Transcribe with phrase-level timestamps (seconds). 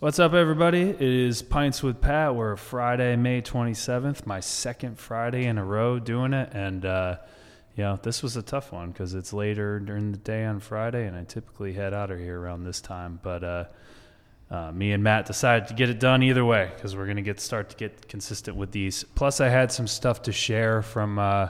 [0.00, 0.82] What's up, everybody?
[0.82, 2.36] It is Pints with Pat.
[2.36, 6.50] We're Friday, May 27th, my second Friday in a row doing it.
[6.52, 7.16] And, uh,
[7.76, 11.16] know, this was a tough one because it's later during the day on Friday, and
[11.16, 13.18] I typically head out of here around this time.
[13.20, 13.64] But uh,
[14.52, 17.22] uh, me and Matt decided to get it done either way because we're going to
[17.22, 19.02] get start to get consistent with these.
[19.02, 21.48] Plus, I had some stuff to share from uh,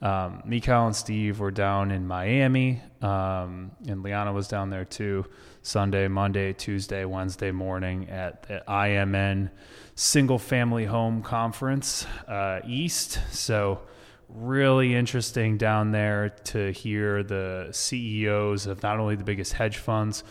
[0.00, 5.24] um, Mikal and Steve were down in Miami, um, and Liana was down there too.
[5.62, 9.50] Sunday, Monday, Tuesday, Wednesday morning at the IMN
[9.96, 13.20] Single Family Home Conference uh, East.
[13.32, 13.80] So,
[14.28, 20.22] really interesting down there to hear the CEOs of not only the biggest hedge funds,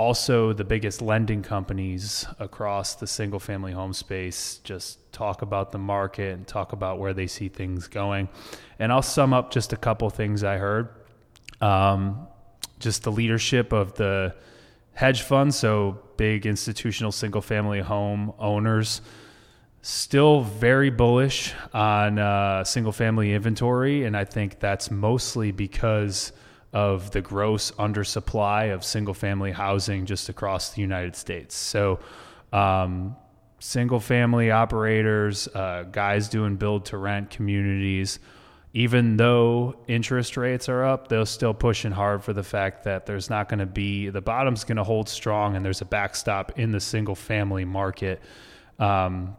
[0.00, 5.78] also the biggest lending companies across the single family home space just talk about the
[5.78, 8.26] market and talk about where they see things going.
[8.78, 10.88] And I'll sum up just a couple things I heard.
[11.60, 12.26] Um,
[12.78, 14.34] just the leadership of the
[14.94, 19.02] hedge funds, so big institutional single family home owners,
[19.82, 24.04] still very bullish on uh, single family inventory.
[24.04, 26.32] And I think that's mostly because
[26.72, 31.54] of the gross undersupply of single family housing just across the United States.
[31.54, 31.98] So,
[32.52, 33.16] um,
[33.58, 38.18] single family operators, uh, guys doing build to rent communities,
[38.72, 43.28] even though interest rates are up, they're still pushing hard for the fact that there's
[43.28, 46.70] not going to be the bottom's going to hold strong and there's a backstop in
[46.70, 48.20] the single family market.
[48.78, 49.36] Um,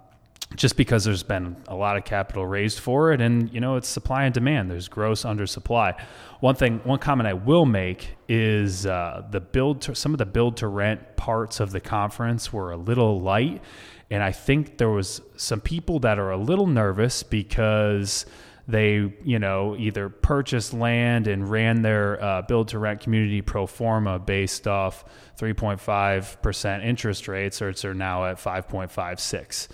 [0.56, 3.88] just because there's been a lot of capital raised for it and you know it's
[3.88, 4.70] supply and demand.
[4.70, 6.00] There's gross undersupply.
[6.40, 10.26] One thing one comment i will make is uh, the build to, some of the
[10.26, 13.62] build to rent parts of the conference were a little light.
[14.10, 18.26] And i think there was some people that are a little nervous because
[18.68, 23.66] they you know either purchased land and ran their uh, build to rent community pro
[23.66, 25.04] forma based off
[25.40, 29.68] 3.5% interest rates or it's are now at 5.56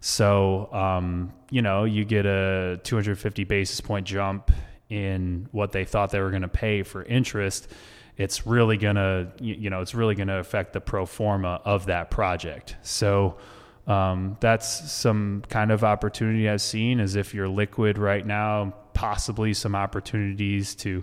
[0.00, 4.50] so um, you know you get a 250 basis point jump
[4.88, 7.68] in what they thought they were going to pay for interest
[8.16, 11.86] it's really going to you know it's really going to affect the pro forma of
[11.86, 13.38] that project so
[13.86, 19.52] um, that's some kind of opportunity I've seen as if you're liquid right now, possibly
[19.52, 21.02] some opportunities to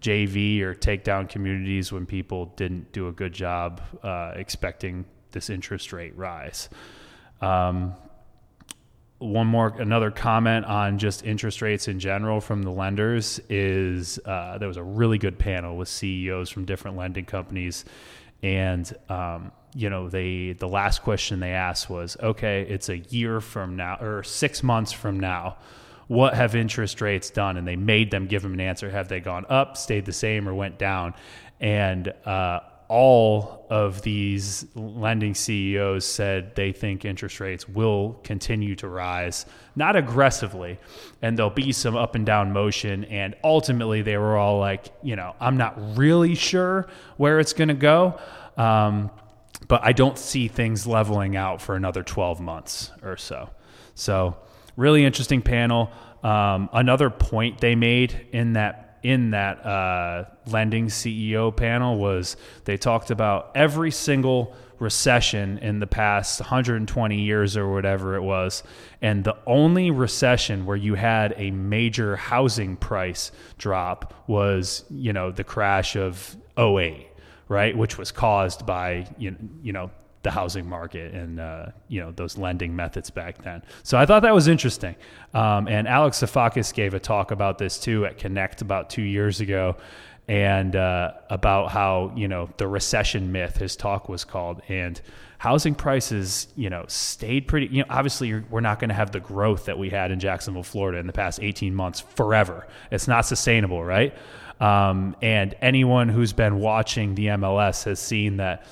[0.00, 5.50] JV or take down communities when people didn't do a good job uh, expecting this
[5.50, 6.68] interest rate rise.
[7.40, 7.94] Um,
[9.18, 14.58] one more, another comment on just interest rates in general from the lenders is uh,
[14.58, 17.84] there was a really good panel with CEOs from different lending companies,
[18.42, 23.40] and um, you know, they the last question they asked was, okay, it's a year
[23.40, 25.56] from now or six months from now.
[26.06, 27.56] What have interest rates done?
[27.56, 28.88] And they made them give them an answer.
[28.88, 31.12] Have they gone up, stayed the same, or went down?
[31.60, 38.88] And uh, all of these lending CEOs said they think interest rates will continue to
[38.88, 39.44] rise,
[39.76, 40.78] not aggressively,
[41.20, 43.04] and there'll be some up and down motion.
[43.04, 46.88] And ultimately, they were all like, you know, I'm not really sure
[47.18, 48.18] where it's going to go.
[48.56, 49.10] Um,
[49.66, 53.50] but I don't see things leveling out for another 12 months or so.
[53.94, 54.36] So,
[54.76, 55.90] really interesting panel.
[56.22, 62.76] Um, another point they made in that in that uh, lending CEO panel was they
[62.76, 68.62] talked about every single recession in the past 120 years or whatever it was.
[69.02, 75.32] And the only recession where you had a major housing price drop was, you know,
[75.32, 77.08] the crash of 08
[77.48, 77.76] right?
[77.76, 79.90] Which was caused by you know, you know
[80.22, 83.62] the housing market and uh, you know those lending methods back then.
[83.82, 84.96] So I thought that was interesting.
[85.34, 89.40] Um, and Alex Safakis gave a talk about this too at Connect about two years
[89.40, 89.76] ago,
[90.26, 93.56] and uh, about how you know the recession myth.
[93.56, 95.00] His talk was called and.
[95.40, 97.68] Housing prices, you know, stayed pretty.
[97.68, 100.64] You know, obviously, we're not going to have the growth that we had in Jacksonville,
[100.64, 102.66] Florida, in the past 18 months forever.
[102.90, 104.16] It's not sustainable, right?
[104.60, 108.66] Um, and anyone who's been watching the MLS has seen that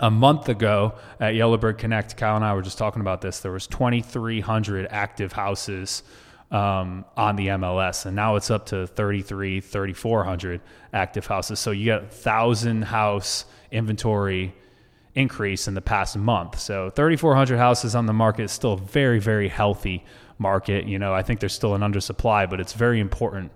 [0.00, 3.40] a month ago at Yellowbird Connect, Kyle and I were just talking about this.
[3.40, 6.02] There was 2,300 active houses
[6.50, 10.60] um, on the MLS, and now it's up to 33, 3,400
[10.92, 11.60] active houses.
[11.60, 14.54] So you got a thousand house inventory
[15.14, 16.58] increase in the past month.
[16.58, 20.04] So 3,400 houses on the market is still a very, very healthy
[20.38, 20.86] market.
[20.86, 23.52] You know, I think there's still an undersupply, but it's very important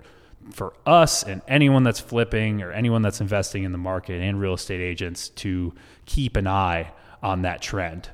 [0.52, 4.54] for us and anyone that's flipping or anyone that's investing in the market and real
[4.54, 5.72] estate agents to
[6.06, 6.92] keep an eye
[7.22, 8.10] on that trend.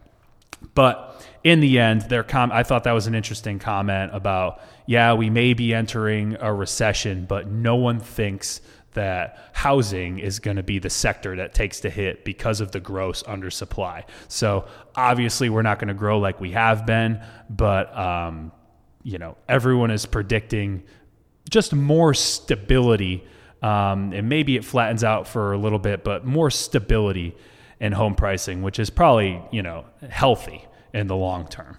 [0.75, 5.15] But in the end, their com- I thought that was an interesting comment about, yeah,
[5.15, 8.61] we may be entering a recession, but no one thinks
[8.93, 12.81] that housing is going to be the sector that takes the hit because of the
[12.81, 14.05] gross undersupply.
[14.29, 14.67] So
[14.97, 18.53] obviously, we're not going to grow like we have been, but um,
[19.03, 20.83] you know, everyone is predicting
[21.50, 23.25] just more stability.
[23.62, 27.37] Um, and maybe it flattens out for a little bit, but more stability
[27.79, 30.64] in home pricing, which is probably you know healthy
[30.94, 31.76] in the long term.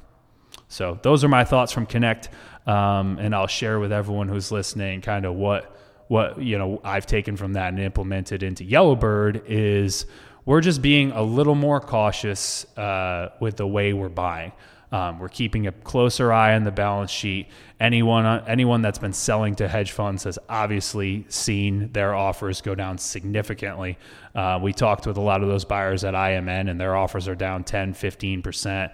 [0.67, 2.29] So those are my thoughts from Connect,
[2.67, 5.77] um, and I'll share with everyone who's listening kind of what
[6.07, 10.05] what you know I've taken from that and implemented into Yellowbird is
[10.45, 14.51] we're just being a little more cautious uh, with the way we're buying.
[14.91, 17.47] Um, we're keeping a closer eye on the balance sheet.
[17.79, 22.97] Anyone anyone that's been selling to hedge funds has obviously seen their offers go down
[22.97, 23.97] significantly.
[24.35, 27.35] Uh, we talked with a lot of those buyers at IMN, and their offers are
[27.35, 28.91] down 10, 15 percent.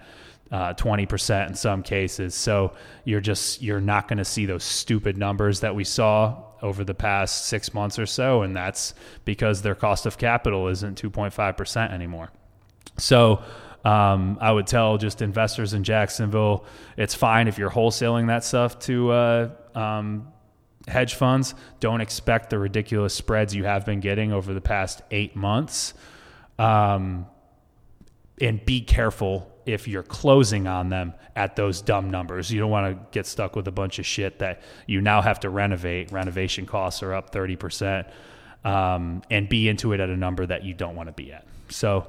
[0.50, 2.34] Uh, 20% in some cases.
[2.34, 2.72] So
[3.04, 6.94] you're just, you're not going to see those stupid numbers that we saw over the
[6.94, 8.40] past six months or so.
[8.40, 8.94] And that's
[9.26, 12.30] because their cost of capital isn't 2.5% anymore.
[12.96, 13.42] So
[13.84, 16.64] um, I would tell just investors in Jacksonville,
[16.96, 20.28] it's fine if you're wholesaling that stuff to uh, um,
[20.86, 21.54] hedge funds.
[21.80, 25.94] Don't expect the ridiculous spreads you have been getting over the past eight months.
[26.58, 27.26] Um,
[28.40, 32.50] and be careful if you're closing on them at those dumb numbers.
[32.50, 35.40] You don't want to get stuck with a bunch of shit that you now have
[35.40, 36.10] to renovate.
[36.10, 38.10] Renovation costs are up 30%,
[38.64, 41.46] um, and be into it at a number that you don't want to be at.
[41.68, 42.08] So,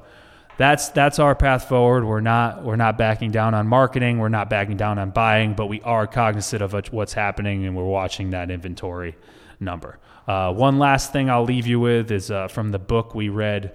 [0.60, 2.04] that's that's our path forward.
[2.04, 4.18] We're not we're not backing down on marketing.
[4.18, 7.82] We're not backing down on buying, but we are cognizant of what's happening, and we're
[7.84, 9.16] watching that inventory
[9.58, 9.98] number.
[10.28, 13.72] Uh, one last thing I'll leave you with is uh, from the book we read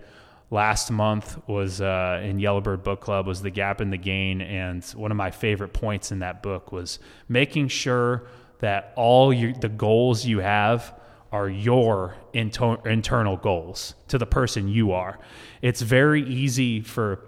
[0.51, 4.83] last month was uh, in Yellowbird Book Club was the gap and the gain, and
[4.95, 8.27] one of my favorite points in that book was making sure
[8.59, 10.93] that all your, the goals you have
[11.31, 15.19] are your into- internal goals to the person you are.
[15.61, 17.25] It's very easy for,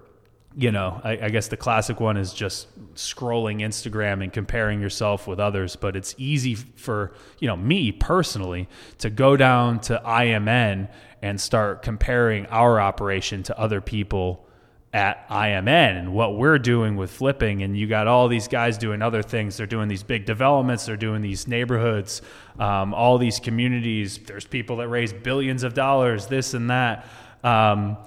[0.56, 5.28] you know, I, I, guess the classic one is just scrolling Instagram and comparing yourself
[5.28, 10.90] with others, but it's easy for, you know, me personally to go down to IMN
[11.22, 14.47] and start comparing our operation to other people
[14.94, 17.62] at IMN and what we're doing with flipping.
[17.62, 19.58] And you got all these guys doing other things.
[19.58, 22.22] They're doing these big developments, they're doing these neighborhoods,
[22.60, 24.18] um, all these communities.
[24.18, 27.06] There's people that raise billions of dollars, this and that.
[27.44, 27.98] Um,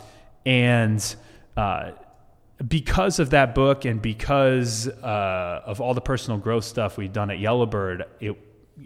[0.46, 1.16] and
[1.56, 1.92] uh,
[2.66, 7.30] because of that book and because uh, of all the personal growth stuff we've done
[7.30, 8.36] at Yellowbird, it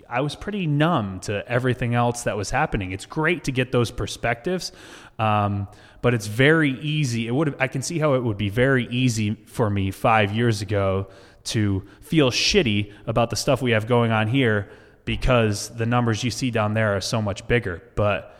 [0.09, 2.93] I was pretty numb to everything else that was happening.
[2.93, 4.73] It's great to get those perspectives,
[5.19, 5.69] um,
[6.03, 7.27] but it's very easy.
[7.27, 10.63] It would I can see how it would be very easy for me five years
[10.63, 11.09] ago
[11.45, 14.69] to feel shitty about the stuff we have going on here
[15.05, 17.83] because the numbers you see down there are so much bigger.
[17.95, 18.39] But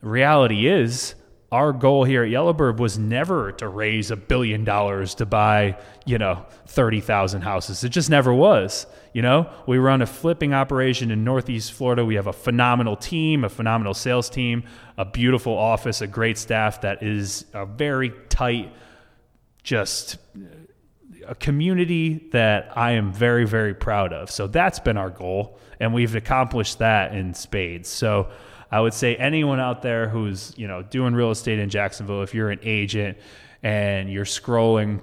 [0.00, 1.14] reality is
[1.52, 6.18] our goal here at Yellowbird was never to raise a billion dollars to buy, you
[6.18, 7.84] know, 30,000 houses.
[7.84, 8.86] It just never was.
[9.12, 12.04] You know, we run a flipping operation in Northeast Florida.
[12.04, 14.64] We have a phenomenal team, a phenomenal sales team,
[14.98, 18.72] a beautiful office, a great staff that is a very tight,
[19.62, 20.18] just
[21.28, 24.30] a community that I am very, very proud of.
[24.30, 27.88] So that's been our goal, and we've accomplished that in spades.
[27.88, 28.30] So,
[28.70, 32.34] I would say anyone out there who's you know doing real estate in Jacksonville, if
[32.34, 33.18] you're an agent
[33.62, 35.00] and you're scrolling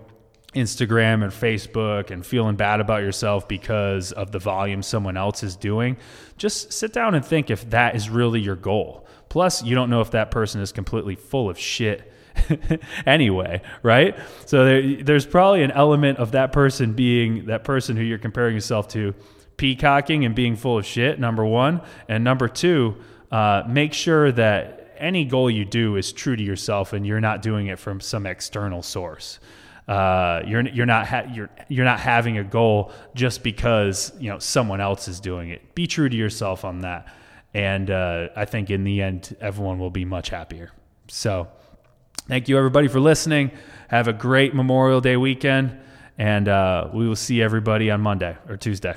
[0.53, 5.55] Instagram and Facebook and feeling bad about yourself because of the volume someone else is
[5.55, 5.97] doing,
[6.37, 9.07] just sit down and think if that is really your goal.
[9.29, 12.11] Plus, you don't know if that person is completely full of shit
[13.05, 14.17] anyway, right?
[14.45, 18.53] So there, there's probably an element of that person being that person who you're comparing
[18.53, 19.13] yourself to
[19.57, 21.81] peacocking and being full of shit, number one.
[22.07, 22.97] And number two,
[23.33, 27.41] uh, make sure that any goal you do is true to yourself and you're not
[27.41, 29.39] doing it from some external source.
[29.87, 34.37] Uh, you're you're not ha- you're you're not having a goal just because you know
[34.37, 35.73] someone else is doing it.
[35.73, 37.07] Be true to yourself on that,
[37.55, 40.71] and uh, I think in the end everyone will be much happier.
[41.07, 41.47] So,
[42.27, 43.51] thank you everybody for listening.
[43.87, 45.77] Have a great Memorial Day weekend,
[46.19, 48.95] and uh, we will see everybody on Monday or Tuesday.